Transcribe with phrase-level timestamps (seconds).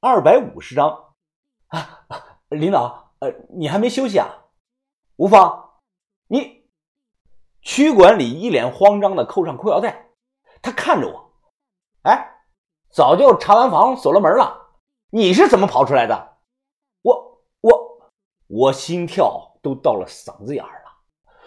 [0.00, 1.14] 二百五十张。
[1.68, 2.06] 啊，
[2.48, 4.26] 领导，呃，你还没休息啊？
[5.16, 5.70] 吴芳，
[6.26, 6.58] 你。
[7.60, 10.10] 区管理一脸慌张的扣上裤腰带，
[10.62, 11.32] 他看着我，
[12.04, 12.26] 哎，
[12.88, 14.56] 早就查完房锁了门了，
[15.10, 16.36] 你是怎么跑出来的？
[17.02, 18.00] 我我
[18.46, 20.70] 我心跳都到了嗓子眼了，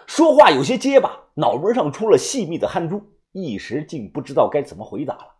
[0.05, 5.35] 说话有些结巴，脑门上出了细密的汗珠，一时竟不知道该怎么回答了。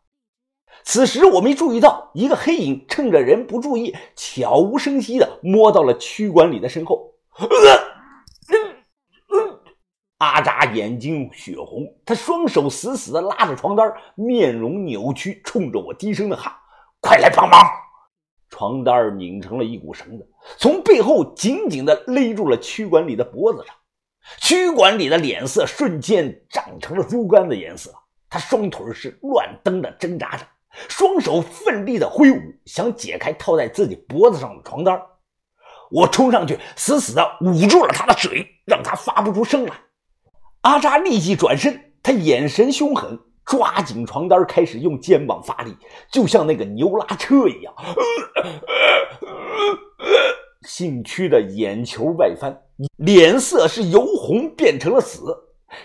[0.83, 7.13] 此时我没注意到，一个黑影趁着人不注意，悄无声息的摸到了区管理的身后。
[10.17, 16.53] 阿扎眼睛血红，他双手死死地拉着床单，面容扭曲，冲着我低声的喊
[17.01, 17.59] ：“快来帮忙！”
[18.47, 23.75] 床单拧成了一股绳子，从背后紧紧地勒住了区管理的脖子上。
[24.37, 27.91] 区管理的脸色瞬间涨成了猪肝的颜色，
[28.29, 30.45] 他双腿是乱蹬的挣扎着，
[30.87, 34.99] 双手奋力的挥舞，想解开套在自己脖子上的床单。
[35.91, 39.73] 我冲上去，死死地捂住了他的嘴，让他发不出声来。
[40.61, 45.75] 阿扎立即转身，他眼神凶狠，抓紧床单，开始用肩膀发力，
[46.09, 47.73] 就像那个牛拉车一样。
[50.65, 52.55] 姓屈的眼球外翻，
[52.97, 55.35] 脸色是由红变成了紫，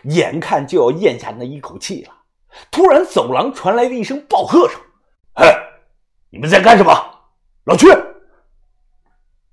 [0.05, 2.16] 眼看就要咽下那一口气了。
[2.71, 4.81] 突然，走廊传来了一声暴喝声
[5.35, 5.55] ：“哎，
[6.31, 6.93] 你们在干什么？
[7.65, 7.87] 老屈，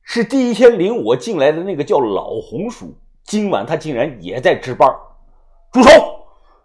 [0.01, 4.89] 是第一天领我进来的那个叫老红叔，今晚他竟然也在值班。”
[5.71, 5.89] 住手！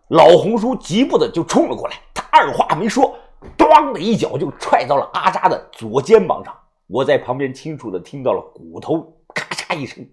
[0.09, 3.15] 老红叔急步的就冲了过来，他二话没说，
[3.59, 6.55] 咣的一脚就踹到了阿扎的左肩膀上。
[6.87, 9.01] 我在旁边清楚的听到了骨头
[9.35, 10.09] 咔嚓一声，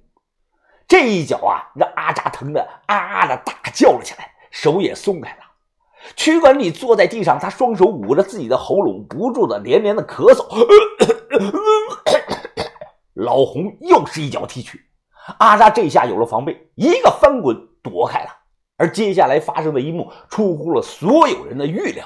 [0.86, 5.44] 这一脚啊，让阿扎疼的啊啊的大叫了起来，手也松开了。
[6.16, 10.45] 区管理坐在地上，他双手捂着自己的喉咙，不住的连连的咳嗽。
[13.14, 14.81] 老红又是一脚踢去，
[15.39, 18.29] 阿扎这下有了防备，一个翻滚躲开了。
[18.78, 22.06] 而接下来发生的一幕出乎了所有人的预料，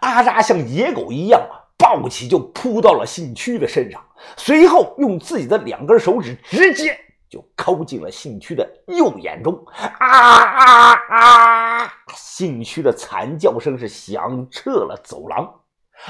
[0.00, 1.40] 阿扎像野狗一样
[1.78, 4.02] 抱起就扑到了姓区的身上，
[4.36, 6.98] 随后用自己的两根手指直接
[7.36, 9.62] 就抠进了姓屈的右眼中。
[9.66, 11.92] 啊啊啊！
[12.14, 15.60] 姓屈的惨叫声是响彻了走廊，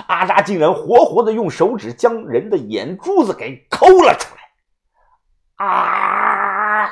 [0.06, 5.66] 阿扎竟然活活的用手指将人的眼珠子给抠了出来。
[5.66, 6.90] 啊！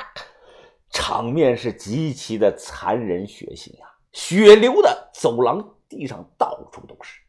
[0.90, 3.88] 场面是极其的残忍血腥啊！
[4.12, 7.20] 血流的走廊地上到处都是。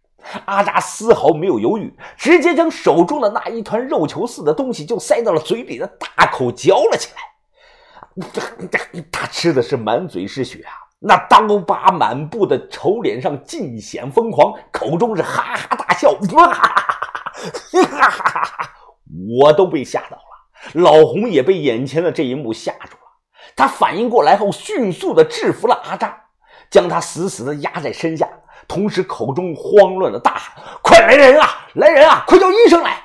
[0.46, 7.22] 阿扎丝毫没有犹豫，直接将手中的那一团肉球似的东西就塞到了嘴里，的大口嚼了起来。
[9.12, 10.72] 他吃的是满嘴是血啊！
[11.00, 16.14] 那刀疤满布的丑脸上尽显疯狂，口中是哈哈大笑。
[16.14, 16.64] 哈哈
[17.84, 18.70] 哈哈哈哈！
[19.40, 23.02] 我都被吓到了，老红也被眼前的这一幕吓住了。
[23.56, 26.18] 他反应过来后，迅速的制服了阿扎，
[26.72, 28.28] 将他死死的压在身下，
[28.68, 31.48] 同时口中慌乱的大喊：“快来人啊！
[31.76, 32.24] 来人啊！
[32.28, 33.02] 快叫医生来！”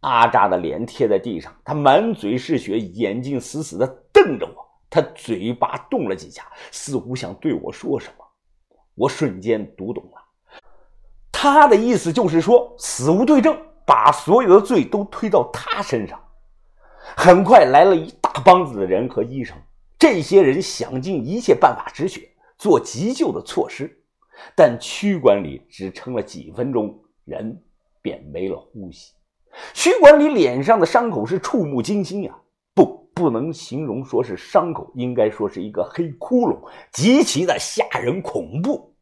[0.00, 8.24] 阿扎的脸贴在地上，他满嘴是血，眼睛死死的瞪着我，他嘴巴动了几下，似乎想对我说什么。
[8.94, 10.20] 我瞬间读懂了，
[11.30, 16.20] 他的意思就是说，死无对证，把所有的罪都推到他身上。
[17.16, 19.56] 很快来了一大帮子的人和医生。
[19.98, 24.01] 这些人想尽一切办法止血，做急救的措施，
[24.54, 27.62] 但区管理只撑了几分钟，人
[28.00, 29.12] 便没了呼吸。
[29.74, 32.34] 区管理脸上的伤口是触目惊心呀，
[32.74, 36.58] 不，不能形容说是伤口，应该说是一个黑窟窿，
[36.92, 38.94] 极其的吓人恐怖。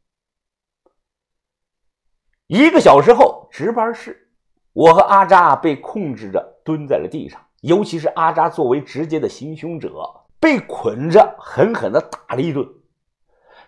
[2.47, 4.29] 一个小时后，值班室，
[4.73, 9.93] 我和阿扎被控制着蹲在了地上，尤其是阿扎作为直接的行凶者。
[10.41, 12.67] 被捆着，狠狠地打了一顿。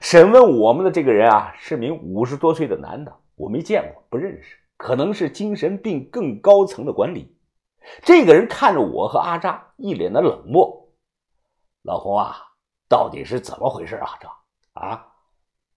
[0.02, 7.38] 审问我们的这个人啊，是名五十多岁的男的，我没见过，不认识，可能是精神病更高层的管理。
[8.02, 10.88] 这个人看着我和阿扎，一脸的冷漠。
[11.84, 12.34] 老洪啊，
[12.88, 14.08] 到底是怎么回事啊？
[14.20, 14.28] 这
[14.72, 15.06] 啊，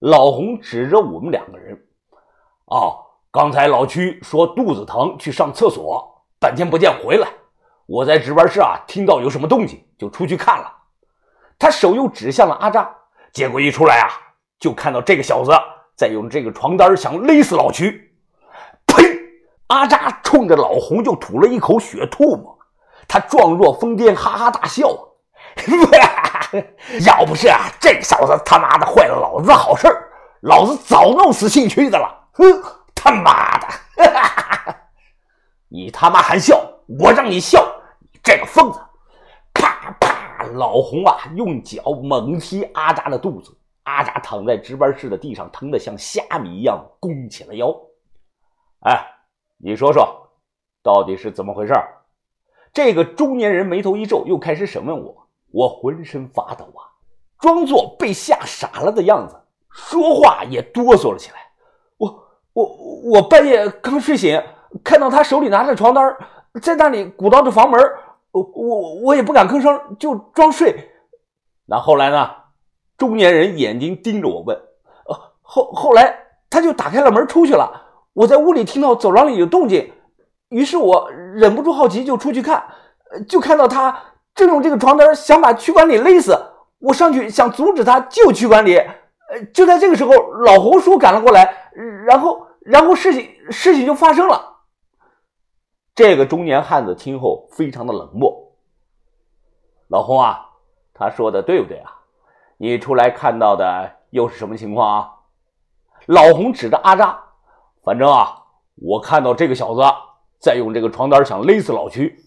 [0.00, 1.86] 老洪指着我们两个人。
[2.64, 2.98] 哦，
[3.30, 7.28] 刚才老屈说肚子疼，去上厕所，半天不见回来。
[7.86, 10.72] 我在值班室啊，听到有什么动静，就出去看了。
[11.56, 12.92] 他手又指向了阿扎，
[13.36, 14.08] 结果一出来啊，
[14.58, 15.52] 就看到这个小子
[15.94, 18.10] 在用这个床单想勒死老徐。
[18.86, 19.04] 呸！
[19.66, 22.58] 阿扎冲着老洪就吐了一口血唾沫，
[23.06, 24.88] 他状若疯癫，哈哈大笑。
[27.04, 29.86] 要不是啊，这小子他妈的坏了老子的好事
[30.40, 32.28] 老子早弄死姓屈的了。
[32.32, 32.62] 哼，
[32.94, 33.66] 他妈的！
[35.68, 36.58] 你他妈还笑？
[36.98, 37.70] 我让你笑！
[40.56, 43.56] 老洪啊，用脚猛踢阿扎的肚子。
[43.84, 47.72] 阿扎躺在值班室的地上，疼得像虾米一样，弓起了腰。
[48.80, 49.00] 哎，
[49.58, 50.28] 你说说，
[50.82, 51.72] 到底是怎么回事？
[52.72, 55.28] 这个中年人眉头一皱，又开始审问我。
[55.52, 56.82] 我浑身发抖啊，
[57.38, 59.36] 装作被吓傻了的样子，
[59.70, 61.36] 说话也哆嗦了起来。
[61.96, 62.76] 我我
[63.12, 64.42] 我半夜刚睡醒。
[64.84, 66.14] 看到他手里拿着床单，
[66.60, 67.80] 在那里鼓捣着房门，
[68.36, 70.90] 我我我也不敢吭声，就装睡。
[71.66, 72.30] 那后来呢？
[72.98, 74.56] 中年人眼睛盯着我问
[75.08, 76.18] ：“呃，后后来
[76.48, 77.70] 他就打开了门出去了。
[78.14, 79.92] 我在屋里听到走廊里有动静，
[80.48, 82.64] 于是我忍不住好奇就出去看，
[83.28, 83.94] 就看到他
[84.34, 86.34] 正用这个床单想把区管理勒死。
[86.78, 90.12] 我上去想阻止他救区管理，呃，就在这个时候，
[90.44, 91.70] 老胡叔赶了过来，
[92.06, 94.55] 然后然后事情事情就发生了。”
[95.96, 98.52] 这个中年汉子听后非常的冷漠。
[99.88, 100.46] 老洪啊，
[100.92, 101.90] 他说的对不对啊？
[102.58, 105.12] 你出来看到的又是什么情况啊？
[106.04, 107.18] 老洪指着阿扎，
[107.82, 108.44] 反正啊，
[108.74, 109.80] 我看到这个小子
[110.38, 112.22] 在用这个床单想勒死老屈。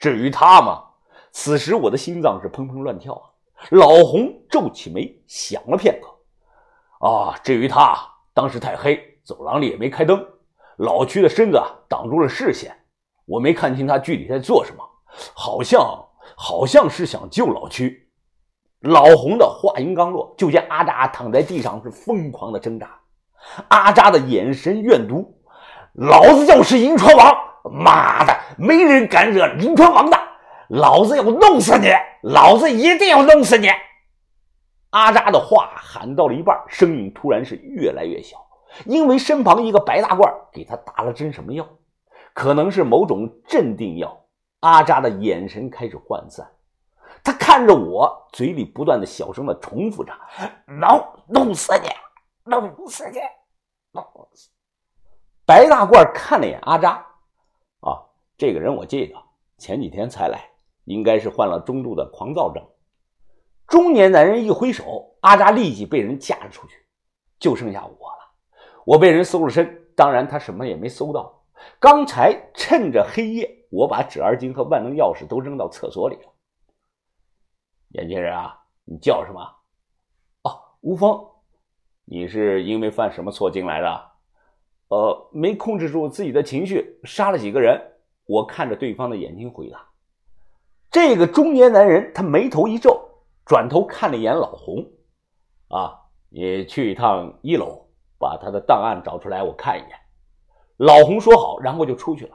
[0.00, 0.84] 至于他嘛，
[1.30, 3.30] 此时我的心脏是砰砰乱跳啊。
[3.70, 7.96] 老洪皱起眉，想了片刻，啊，至于他，
[8.34, 10.26] 当时太黑，走廊里也没开灯，
[10.78, 12.74] 老屈的身子挡住了视线。
[13.28, 14.82] 我没看清他具体在做什么，
[15.34, 15.80] 好像
[16.34, 18.08] 好像是想救老区。
[18.80, 22.88] 老洪的话音刚落，就见阿扎躺在地上是疯狂的挣扎，
[23.68, 25.36] 阿扎的眼神怨毒
[25.92, 30.16] ：“老子要是银川王，妈的，没人敢惹银川王的，
[30.68, 31.88] 老子要弄死你，
[32.22, 33.68] 老子一定要弄死你！”
[34.90, 38.38] 阿扎的话喊到了一半，声音突然是越来越小，
[38.86, 41.68] 因为身旁一个白大褂给他打了针什么药。
[42.38, 44.16] 可能是某种镇定药。
[44.60, 46.48] 阿扎的眼神开始涣散，
[47.24, 50.12] 他看着我，嘴里不断的小声的重复着
[50.64, 51.88] ：“弄弄死你，
[52.44, 53.18] 弄死你，
[53.90, 54.04] 弄
[54.34, 54.50] 死。”
[55.44, 57.04] 白大褂看了一眼阿扎，
[57.80, 57.98] 啊，
[58.36, 59.16] 这个人我记得，
[59.58, 60.48] 前几天才来，
[60.84, 62.64] 应该是患了中度的狂躁症。
[63.66, 66.86] 中年男人一挥手，阿扎立即被人架了出去，
[67.40, 68.18] 就剩下我了。
[68.86, 71.37] 我被人搜了身，当然他什么也没搜到。
[71.78, 76.32] 刚才趁着黑夜，我把纸二巾和万能钥匙都扔到厕所里了。
[77.88, 79.40] 年轻人啊，你叫什么？
[80.42, 81.26] 哦，吴峰，
[82.04, 84.10] 你是因为犯什么错进来的？
[84.88, 87.80] 呃，没控制住自己的情绪，杀了几个人。
[88.26, 89.86] 我看着对方的眼睛回答。
[90.90, 93.08] 这个中年男人他眉头一皱，
[93.44, 94.84] 转头看了一眼老洪。
[95.68, 95.98] 啊，
[96.30, 97.86] 你去一趟一楼，
[98.18, 99.98] 把他的档案找出来，我看一眼。
[100.78, 102.34] 老洪说好，然后就出去了。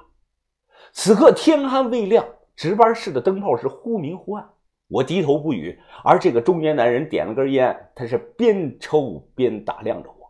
[0.92, 2.26] 此刻天还未亮，
[2.56, 4.50] 值班室的灯泡是忽明忽暗。
[4.90, 10.30] 我低头不语，而这个中年男人点了根烟，他是边抽边打量着我。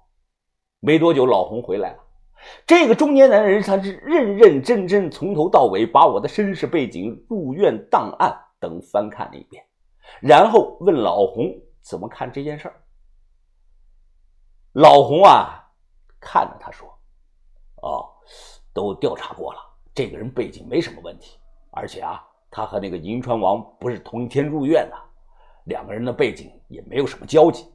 [0.79, 1.99] 没多久，老洪回来了。
[2.67, 9.65] 这个中年男人他是认认真真从头到尾把我的身世背景、入院档案等翻看了一遍，
[10.21, 11.51] 然后问老洪
[11.81, 12.75] 怎么看这件事儿。
[14.73, 15.71] 老洪啊，
[16.19, 16.87] 看着他说。
[18.73, 19.59] 都调查过了，
[19.93, 21.37] 这个人背景没什么问题，
[21.71, 24.97] 而且啊，他和那个银川王不是同一天入院的，
[25.65, 27.65] 两个人的背景也没有什么交集。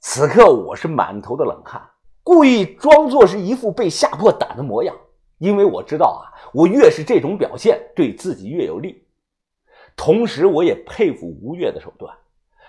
[0.00, 1.82] 此刻我是满头的冷汗，
[2.22, 4.94] 故意装作是一副被吓破胆的模样，
[5.38, 9.04] 因为我知道啊，我越是这种表现，对自己越有利。
[9.96, 12.14] 同时，我也佩服吴越的手段，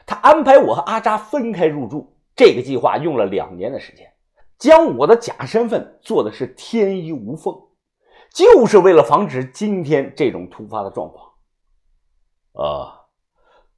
[0.07, 4.11] 他安排我和阿扎分开入住，这个计划用了两年的时间。
[4.59, 7.57] 将我的假身份做的是天衣无缝，
[8.33, 11.31] 就是为了防止今天这种突发的状况。
[12.53, 13.07] 啊，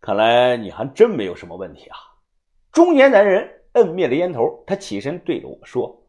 [0.01, 1.97] 看来你还真没有什么问题啊！
[2.71, 6.03] 中年男人摁灭了烟头，他起身对着我说：“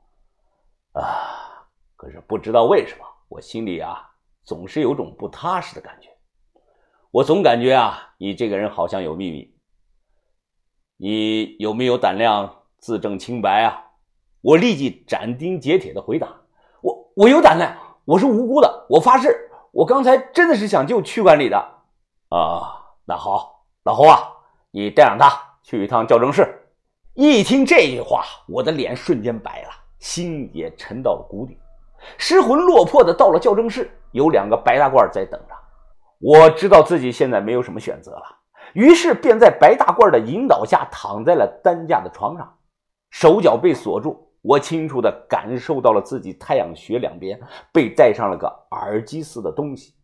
[0.95, 4.11] 啊，可是不知道为什么，我心里啊
[4.43, 6.09] 总是有种不踏实的感觉。
[7.11, 9.55] 我总感觉啊，你这个人好像有秘密。
[10.97, 13.85] 你有没有胆量自证清白啊？”
[14.43, 16.29] 我立即斩钉截铁的回答
[16.83, 17.73] ：“我我有胆量，
[18.05, 21.57] 我是无辜的，我发誓，我刚才真的是想救区管理的。”
[22.31, 24.19] 啊，那好，老侯啊，
[24.73, 25.31] 你带上他
[25.63, 26.59] 去一趟校正室。
[27.15, 29.69] 一听这句话，我的脸瞬间白了，
[30.01, 31.57] 心也沉到了谷底，
[32.19, 35.55] 失魂落魄的到了校正室，有两个白大褂在等着。
[36.19, 38.23] 我知道自己现在没有什么选择了，
[38.73, 42.59] 于是便在白大褂的引导下躺在了担架的床上，
[43.11, 44.32] 手脚被锁住。
[44.43, 47.41] 我清楚地感受到了自己太阳穴两边
[47.73, 49.95] 被戴上了个耳机似的东西。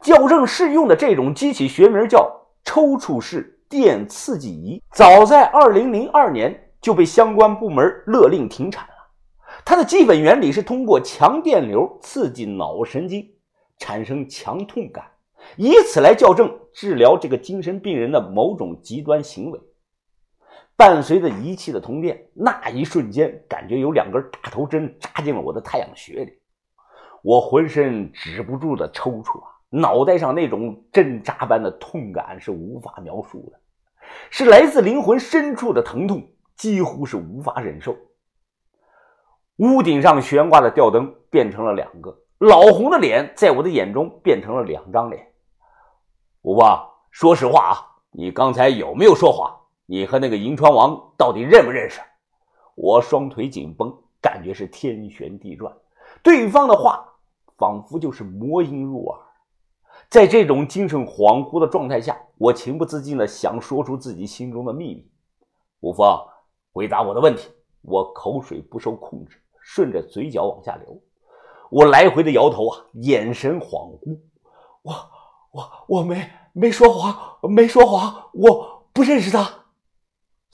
[0.00, 2.30] 矫正适用的这种机器学名叫
[2.62, 8.94] 抽搐式电刺激仪，早在2002年就被相关部门勒令停产了。
[9.64, 13.26] 它的基本原理是通过强电流刺激脑神经，
[13.78, 15.04] 产生强痛感，
[15.56, 19.58] 以此来校正治疗这个精神病人的某种极端行为。
[20.76, 26.38] 伴随着仪器的通电，那一瞬间，感觉有两根大头针扎进了我的太阳穴里，
[27.22, 29.50] 我浑身止不住的抽搐啊！
[29.70, 33.60] 脑袋上那种针扎般的痛感是无法描述的，
[34.30, 37.96] 是来自灵魂深处的疼痛，几乎是无法忍受。
[39.58, 45.24] 屋顶上悬挂的吊灯变成了两个，老红的脸在我的眼中变成了两张脸。
[46.42, 47.74] 吴爸，说实话啊，
[48.10, 49.56] 你刚才有没有说谎？
[49.86, 52.00] 你和那个银川王到底认不认识？
[52.74, 55.72] 我双腿紧绷，感觉是天旋地转。
[56.22, 57.06] 对方的话
[57.56, 59.20] 仿佛就是魔音入耳。
[60.08, 65.10] 在这种精神恍惚的状态下，我情不自禁地想说出自己心中的秘密。
[65.80, 66.18] 吴峰，
[66.72, 67.50] 回答我的问题。
[67.82, 71.00] 我口水不受控制，顺着嘴角往下流。
[71.70, 74.18] 我来回的摇头啊，眼神恍惚。
[74.82, 74.94] 我
[75.52, 79.63] 我我没没说谎，没说谎，我不认识他。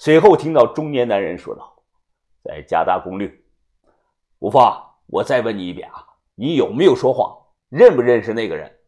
[0.00, 1.76] 随后听到中年男人说道
[2.42, 3.44] ：“再加大功率，
[4.38, 6.02] 吴芳，我再问你一遍啊，
[6.36, 7.36] 你有没有说谎？
[7.68, 8.78] 认不认识那个人？”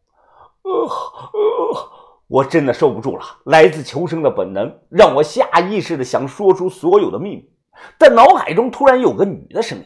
[0.65, 1.91] 呃呃，
[2.25, 7.53] 我真的受不住了，来自求生的本能让我下意识的想说出所有的秘密，
[7.99, 9.85] 但脑海中突然有个女的声音：“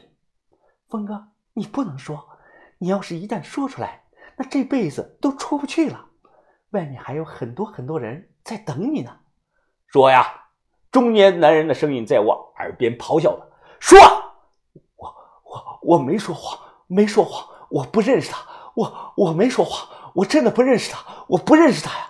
[0.87, 2.25] 峰哥，你不能说，
[2.77, 4.05] 你要是一旦说出来，
[4.37, 6.05] 那这辈子都出不去了，
[6.69, 9.11] 外面还有很多很多人在等你呢。”
[9.91, 10.45] 说呀。
[10.97, 13.47] 中年男人的声音在我耳边咆哮着
[13.79, 13.99] ：“说，
[14.95, 22.09] 我我我没说谎，没说谎，我不认识他，我我没说谎，我真的不认识他，我不认识他呀！